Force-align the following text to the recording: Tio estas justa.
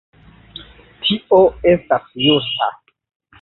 Tio 1.03 1.39
estas 1.73 2.09
justa. 2.23 2.71